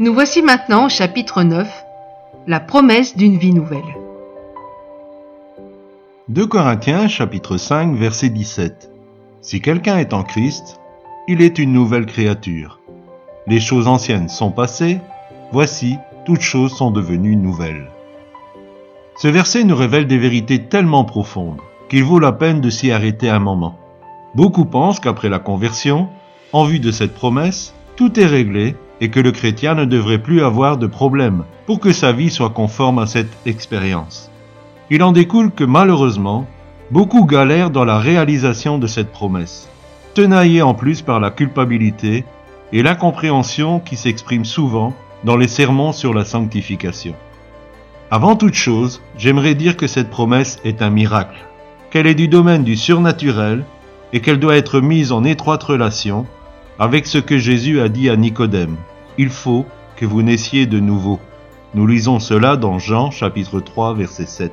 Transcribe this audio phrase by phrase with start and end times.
[0.00, 1.68] Nous voici maintenant au chapitre 9,
[2.46, 3.96] la promesse d'une vie nouvelle.
[6.28, 8.92] 2 Corinthiens chapitre 5 verset 17.
[9.40, 10.78] Si quelqu'un est en Christ,
[11.26, 12.78] il est une nouvelle créature.
[13.48, 15.00] Les choses anciennes sont passées,
[15.50, 17.90] voici, toutes choses sont devenues nouvelles.
[19.16, 21.58] Ce verset nous révèle des vérités tellement profondes
[21.88, 23.76] qu'il vaut la peine de s'y arrêter un moment.
[24.36, 26.08] Beaucoup pensent qu'après la conversion,
[26.52, 30.42] en vue de cette promesse, tout est réglé et que le chrétien ne devrait plus
[30.42, 34.30] avoir de problème pour que sa vie soit conforme à cette expérience.
[34.90, 36.46] Il en découle que malheureusement,
[36.90, 39.68] beaucoup galèrent dans la réalisation de cette promesse,
[40.14, 42.24] tenaillés en plus par la culpabilité
[42.72, 47.14] et l'incompréhension qui s'exprime souvent dans les sermons sur la sanctification.
[48.10, 51.46] Avant toute chose, j'aimerais dire que cette promesse est un miracle,
[51.90, 53.64] qu'elle est du domaine du surnaturel
[54.12, 56.26] et qu'elle doit être mise en étroite relation
[56.78, 58.76] avec ce que Jésus a dit à Nicodème.
[59.18, 61.18] Il faut que vous naissiez de nouveau.
[61.74, 64.52] Nous lisons cela dans Jean chapitre 3 verset 7.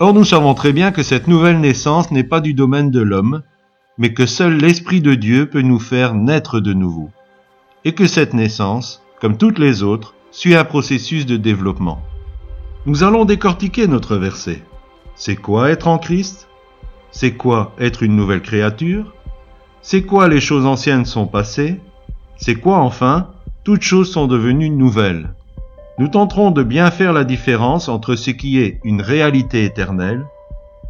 [0.00, 3.42] Or nous savons très bien que cette nouvelle naissance n'est pas du domaine de l'homme,
[3.98, 7.10] mais que seul l'Esprit de Dieu peut nous faire naître de nouveau.
[7.84, 12.02] Et que cette naissance, comme toutes les autres, suit un processus de développement.
[12.86, 14.62] Nous allons décortiquer notre verset.
[15.14, 16.48] C'est quoi être en Christ?
[17.12, 19.13] C'est quoi être une nouvelle créature?
[19.86, 21.78] C'est quoi les choses anciennes sont passées?
[22.38, 23.28] C'est quoi enfin
[23.64, 25.34] Toutes choses sont devenues nouvelles?
[25.98, 30.24] Nous tenterons de bien faire la différence entre ce qui est une réalité éternelle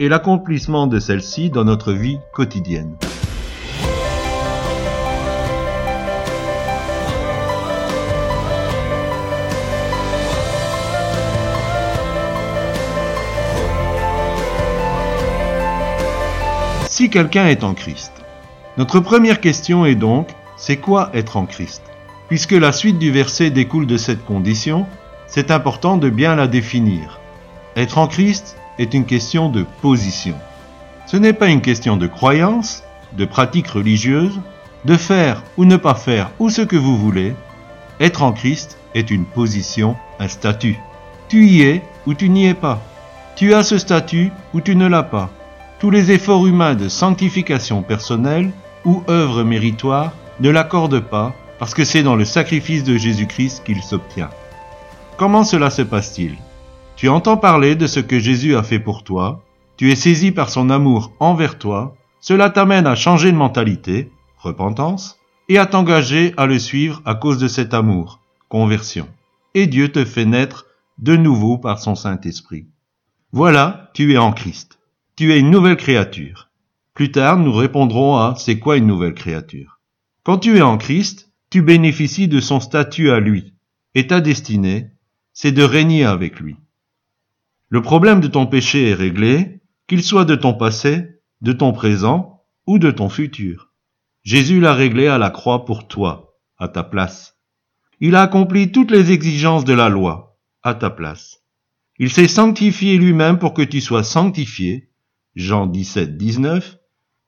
[0.00, 2.96] et l'accomplissement de celle-ci dans notre vie quotidienne.
[16.88, 18.19] Si quelqu'un est en Christ,
[18.76, 21.82] notre première question est donc, c'est quoi être en Christ?
[22.28, 24.86] Puisque la suite du verset découle de cette condition,
[25.26, 27.18] c'est important de bien la définir.
[27.76, 30.36] Être en Christ est une question de position.
[31.06, 34.40] Ce n'est pas une question de croyance, de pratique religieuse,
[34.84, 37.34] de faire ou ne pas faire ou ce que vous voulez.
[37.98, 40.78] Être en Christ est une position, un statut.
[41.28, 42.80] Tu y es ou tu n'y es pas.
[43.34, 45.30] Tu as ce statut ou tu ne l'as pas.
[45.80, 48.50] Tous les efforts humains de sanctification personnelle
[48.84, 53.82] ou œuvre méritoire ne l'accordent pas parce que c'est dans le sacrifice de Jésus-Christ qu'il
[53.82, 54.28] s'obtient.
[55.16, 56.36] Comment cela se passe-t-il?
[56.96, 59.42] Tu entends parler de ce que Jésus a fait pour toi,
[59.78, 65.18] tu es saisi par son amour envers toi, cela t'amène à changer de mentalité, repentance,
[65.48, 68.20] et à t'engager à le suivre à cause de cet amour,
[68.50, 69.08] conversion.
[69.54, 70.66] Et Dieu te fait naître
[70.98, 72.66] de nouveau par son Saint-Esprit.
[73.32, 74.79] Voilà, tu es en Christ.
[75.20, 76.48] Tu es une nouvelle créature.
[76.94, 79.78] Plus tard, nous répondrons à c'est quoi une nouvelle créature?
[80.22, 83.52] Quand tu es en Christ, tu bénéficies de son statut à lui,
[83.94, 84.92] et ta destinée,
[85.34, 86.56] c'est de régner avec lui.
[87.68, 92.42] Le problème de ton péché est réglé, qu'il soit de ton passé, de ton présent
[92.66, 93.74] ou de ton futur.
[94.22, 97.36] Jésus l'a réglé à la croix pour toi, à ta place.
[98.00, 101.42] Il a accompli toutes les exigences de la loi, à ta place.
[101.98, 104.89] Il s'est sanctifié lui-même pour que tu sois sanctifié,
[105.36, 106.78] Jean 17, 19,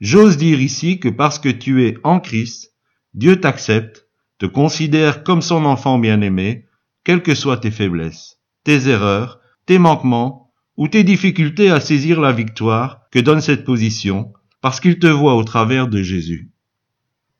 [0.00, 2.72] j'ose dire ici que parce que tu es en Christ,
[3.12, 4.06] Dieu t'accepte,
[4.38, 6.66] te considère comme son enfant bien-aimé,
[7.04, 12.32] quelles que soient tes faiblesses, tes erreurs, tes manquements ou tes difficultés à saisir la
[12.32, 16.52] victoire que donne cette position, parce qu'il te voit au travers de Jésus.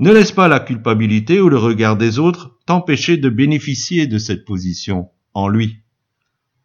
[0.00, 4.44] Ne laisse pas la culpabilité ou le regard des autres t'empêcher de bénéficier de cette
[4.44, 5.82] position en lui.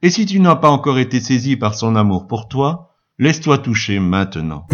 [0.02, 2.93] Et si tu n'as pas encore été saisi par son amour pour toi,
[3.24, 4.68] Laisse-toi toucher maintenant.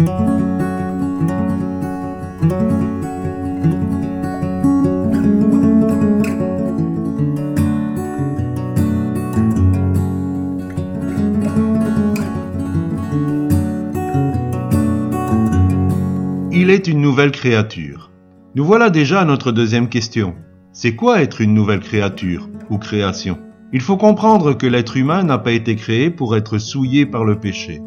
[16.50, 18.10] Il est une nouvelle créature.
[18.56, 20.34] Nous voilà déjà à notre deuxième question.
[20.72, 23.38] C'est quoi être une nouvelle créature ou création?
[23.72, 27.38] Il faut comprendre que l'être humain n'a pas été créé pour être souillé par le
[27.38, 27.80] péché.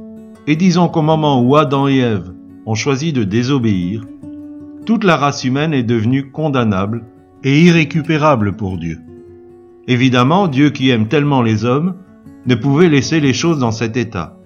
[0.46, 2.34] Et disons qu'au moment où Adam et Ève
[2.66, 4.04] ont choisi de désobéir,
[4.86, 7.06] toute la race humaine est devenue condamnable
[7.44, 9.00] et irrécupérable pour Dieu.
[9.88, 11.96] Évidemment, Dieu qui aime tellement les hommes
[12.46, 14.38] ne pouvait laisser les choses dans cet état.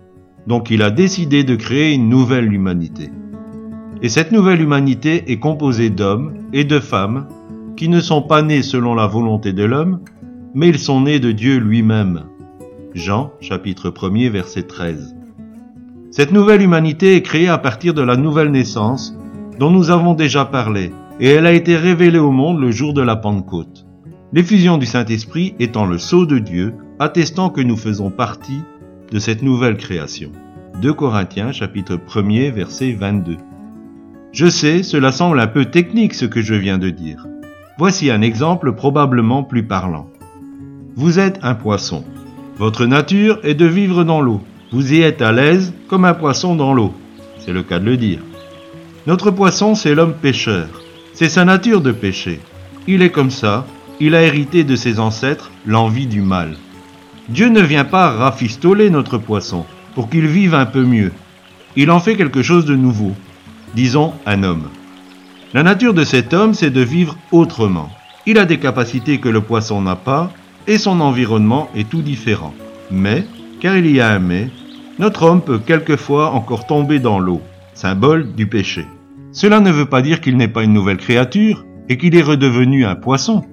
[0.46, 3.10] Donc il a décidé de créer une nouvelle humanité.
[4.04, 7.28] Et cette nouvelle humanité est composée d'hommes et de femmes
[7.76, 10.00] qui ne sont pas nés selon la volonté de l'homme,
[10.54, 12.26] mais ils sont nés de Dieu lui-même.
[12.94, 15.16] Jean chapitre 1er verset 13.
[16.18, 19.16] Cette nouvelle humanité est créée à partir de la nouvelle naissance
[19.60, 23.04] dont nous avons déjà parlé, et elle a été révélée au monde le jour de
[23.04, 23.86] la Pentecôte.
[24.34, 28.62] l'effusion du Saint-Esprit étant le sceau de Dieu, attestant que nous faisons partie
[29.12, 30.32] de cette nouvelle création.
[30.82, 33.38] 2 Corinthiens chapitre 1er verset 22.
[34.32, 37.28] Je sais, cela semble un peu technique ce que je viens de dire.
[37.78, 40.10] Voici un exemple probablement plus parlant.
[40.96, 42.04] Vous êtes un poisson.
[42.58, 44.42] Votre nature est de vivre dans l'eau.
[44.70, 46.94] Vous y êtes à l'aise comme un poisson dans l'eau.
[47.40, 48.20] C'est le cas de le dire.
[49.06, 50.68] Notre poisson, c'est l'homme pêcheur.
[51.14, 52.42] C'est sa nature de pécher.
[52.86, 53.66] Il est comme ça.
[54.02, 56.58] Il a hérité de ses ancêtres l'envie du mal.
[57.30, 59.66] Dieu ne vient pas rafistoler notre poisson
[59.96, 61.14] pour qu'il vive un peu mieux.
[61.78, 63.14] Il en fait quelque chose de nouveau.
[63.74, 64.68] Disons un homme.
[65.54, 67.90] La nature de cet homme, c'est de vivre autrement.
[68.26, 70.30] Il a des capacités que le poisson n'a pas
[70.68, 72.54] et son environnement est tout différent.
[72.92, 73.26] Mais,
[73.62, 74.50] car il y a un mais,
[75.00, 77.42] notre homme peut quelquefois encore tomber dans l'eau,
[77.74, 78.86] symbole du péché.
[79.32, 82.86] Cela ne veut pas dire qu'il n'est pas une nouvelle créature et qu'il est redevenu
[82.86, 83.46] un poisson.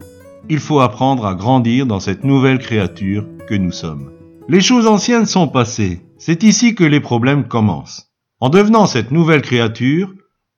[0.48, 4.10] Il faut apprendre à grandir dans cette nouvelle créature que nous sommes.
[4.48, 6.00] Les choses anciennes sont passées.
[6.18, 8.10] C'est ici que les problèmes commencent.
[8.40, 10.12] En devenant cette nouvelle créature,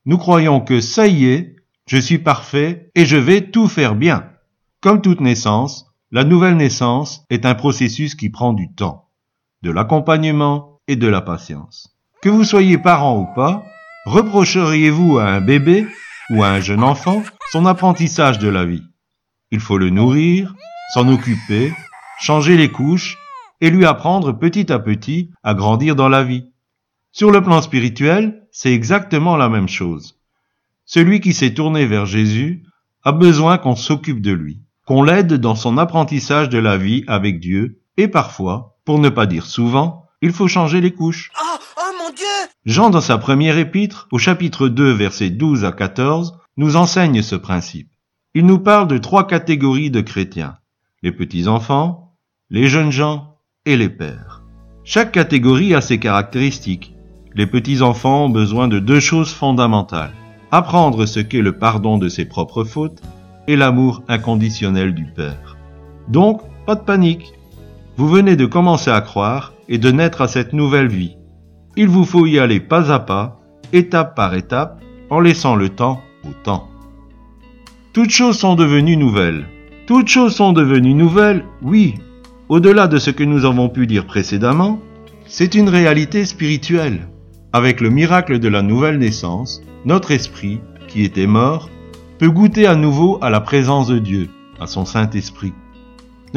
[0.05, 1.57] nous croyons que ça y est,
[1.89, 4.25] je suis parfait et je vais tout faire bien.
[4.81, 9.09] Comme toute naissance, la nouvelle naissance est un processus qui prend du temps,
[9.63, 11.97] de l'accompagnement et de la patience.
[12.23, 13.65] Que vous soyez parent ou pas,
[14.07, 15.87] reprocheriez-vous à un bébé
[16.31, 17.23] ou à un jeune enfant
[17.53, 18.85] son apprentissage de la vie?
[19.51, 20.55] Il faut le nourrir,
[20.93, 21.73] s'en occuper,
[22.19, 23.19] changer les couches
[23.61, 26.47] et lui apprendre petit à petit à grandir dans la vie.
[27.13, 30.19] Sur le plan spirituel, c'est exactement la même chose.
[30.85, 32.63] Celui qui s'est tourné vers Jésus
[33.05, 37.41] a besoin qu'on s'occupe de lui, qu'on l'aide dans son apprentissage de la vie avec
[37.41, 41.31] Dieu, et parfois, pour ne pas dire souvent, il faut changer les couches.
[41.41, 42.27] Oh, oh mon Dieu
[42.65, 47.37] Jean, dans sa première épître, au chapitre 2, versets 12 à 14, nous enseigne ce
[47.37, 47.91] principe.
[48.35, 50.57] Il nous parle de trois catégories de chrétiens.
[51.03, 52.17] Les petits-enfants,
[52.51, 54.43] les jeunes gens et les pères.
[54.85, 56.97] Chaque catégorie a ses caractéristiques
[57.37, 60.15] les petits-enfants ont besoin de deux choses fondamentales.
[60.51, 63.03] Apprendre ce qu'est le pardon de ses propres fautes
[63.47, 65.59] et l'amour inconditionnel du Père.
[66.09, 67.35] Donc, pas de panique.
[67.99, 71.17] Vous venez de commencer à croire et de naître à cette nouvelle vie.
[71.77, 73.41] Il vous faut y aller pas à pas,
[73.73, 74.81] étape par étape,
[75.11, 76.69] en laissant le temps au temps.
[77.93, 79.47] Toutes choses sont devenues nouvelles.
[79.87, 81.95] Toutes choses sont devenues nouvelles, oui.
[82.49, 84.81] Au-delà de ce que nous avons pu dire précédemment,
[85.27, 87.09] c'est une réalité spirituelle.
[87.53, 91.71] Avec le miracle de la nouvelle naissance, notre esprit, qui était mort,
[92.19, 94.29] peut goûter à nouveau à la présence de Dieu,
[94.61, 95.53] à son Saint-Esprit.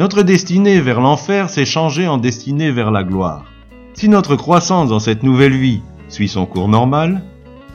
[0.00, 3.44] Notre destinée vers l'enfer s'est changée en destinée vers la gloire.
[3.92, 7.20] Si notre croissance dans cette nouvelle vie suit son cours normal,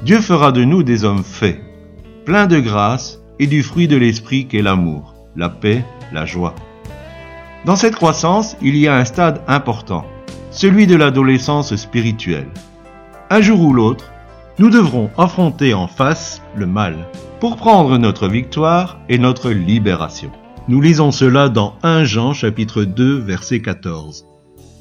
[0.02, 1.62] Dieu fera de nous des hommes faits,
[2.26, 6.56] pleins de grâce et du fruit de l'esprit qu'est l'amour, la paix, la joie.
[7.64, 10.04] Dans cette croissance, il y a un stade important,
[10.50, 12.50] celui de l'adolescence spirituelle
[13.30, 14.12] un jour ou l'autre,
[14.58, 16.96] nous devrons affronter en face le mal
[17.40, 20.32] pour prendre notre victoire et notre libération.
[20.68, 24.26] Nous lisons cela dans 1 Jean chapitre 2 verset 14.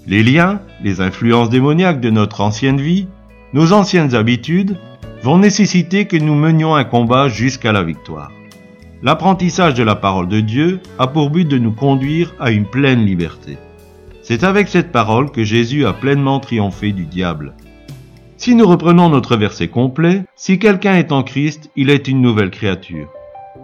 [0.07, 3.07] Les liens, les influences démoniaques de notre ancienne vie,
[3.53, 4.79] nos anciennes habitudes
[5.23, 8.33] vont nécessiter que nous menions un combat jusqu'à la victoire.
[9.03, 13.05] L'apprentissage de la parole de Dieu a pour but de nous conduire à une pleine
[13.05, 13.59] liberté.
[14.23, 17.53] C'est avec cette parole que Jésus a pleinement triomphé du diable.
[18.39, 22.51] Si nous reprenons notre verset complet, si quelqu'un est en Christ, il est une nouvelle
[22.51, 23.11] créature.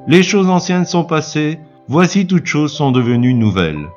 [0.07, 1.59] Les choses anciennes sont passées,
[1.91, 3.89] voici toutes choses sont devenues nouvelles.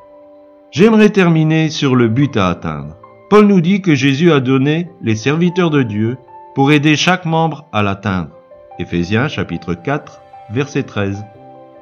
[0.71, 2.95] J'aimerais terminer sur le but à atteindre.
[3.29, 6.17] Paul nous dit que Jésus a donné les serviteurs de Dieu
[6.55, 8.31] pour aider chaque membre à l'atteindre.
[8.79, 10.21] Éphésiens chapitre 4,
[10.51, 11.23] verset 13.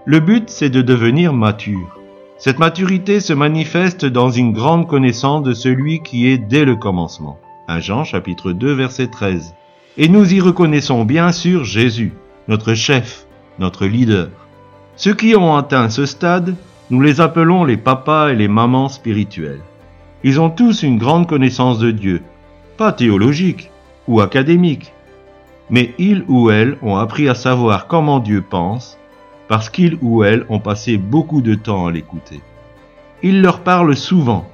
[0.03, 1.97] Le but, c'est de devenir mature.
[2.37, 7.39] Cette maturité se manifeste dans une grande connaissance de celui qui est dès le commencement.
[7.69, 9.55] 1 Jean chapitre 2 verset 13.
[9.97, 12.11] Et nous y reconnaissons bien sûr Jésus,
[12.49, 13.27] notre chef,
[13.59, 14.27] notre leader.
[15.03, 16.53] Ceux qui ont atteint ce stade,
[16.91, 19.63] nous les appelons les papas et les mamans spirituels.
[20.23, 22.21] Ils ont tous une grande connaissance de Dieu,
[22.77, 23.71] pas théologique
[24.07, 24.93] ou académique,
[25.71, 28.99] mais ils ou elles ont appris à savoir comment Dieu pense,
[29.47, 32.39] parce qu'ils ou elles ont passé beaucoup de temps à l'écouter.
[33.23, 34.47] Il leur parle souvent,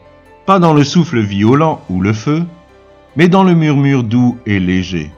[0.46, 2.46] pas dans le souffle violent ou le feu,
[3.18, 5.12] mais dans le murmure doux et léger.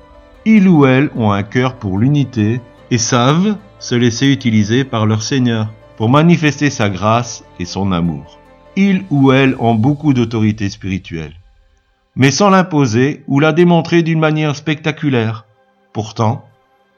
[0.46, 5.24] Ils ou elles ont un cœur pour l'unité et savent se laisser utiliser par leur
[5.24, 8.40] Seigneur pour manifester sa grâce et son amour.
[8.76, 11.34] Ils ou elles ont beaucoup d'autorité spirituelle,
[12.16, 15.46] mais sans l'imposer ou la démontrer d'une manière spectaculaire.
[15.94, 16.46] Pourtant,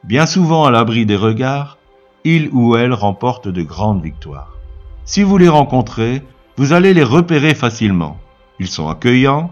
[0.04, 1.78] bien souvent à l'abri des regards,
[2.24, 4.58] ils ou elles remportent de grandes victoires.
[5.06, 6.22] Si vous les rencontrez,
[6.58, 8.18] vous allez les repérer facilement.
[8.60, 9.52] Ils sont accueillants,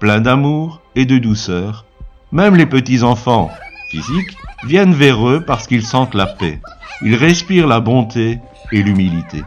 [0.00, 1.84] pleins d'amour et de douceur.
[2.32, 3.50] Même les petits enfants,
[3.90, 6.60] physiques, viennent vers eux parce qu'ils sentent la paix.
[7.02, 8.40] Ils respirent la bonté
[8.72, 9.42] et l'humilité.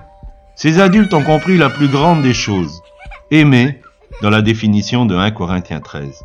[0.56, 2.82] Ces adultes ont compris la plus grande des choses,
[3.32, 3.82] aimer,
[4.22, 6.24] dans la définition de 1 Corinthiens 13.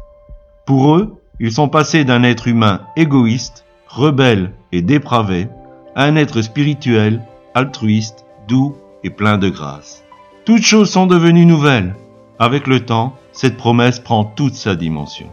[0.66, 5.48] Pour eux, ils sont passés d'un être humain égoïste, rebelle et dépravé,
[5.94, 7.22] à un être spirituel,
[7.54, 10.04] altruiste, doux et plein de grâce.
[10.44, 11.94] Toutes choses sont devenues nouvelles.
[12.38, 15.26] Avec le temps, cette promesse prend toute sa dimension.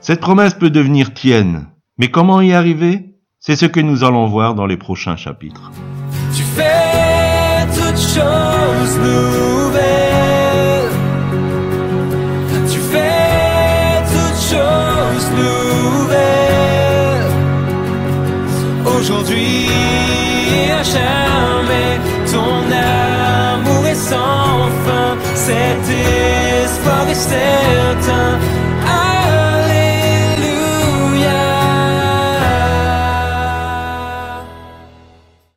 [0.00, 1.66] Cette promesse peut devenir tienne,
[2.00, 3.14] mais comment y arriver?
[3.40, 5.70] C'est ce que nous allons voir dans les prochains chapitres.
[6.34, 10.90] Tu fais toutes choses nouvelles.
[12.72, 17.28] Tu fais toutes choses nouvelles.
[18.86, 19.66] Aujourd'hui
[20.56, 22.00] et à jamais,
[22.32, 25.18] ton amour est sans fin.
[25.34, 25.84] Cet
[26.64, 28.38] espoir est certain.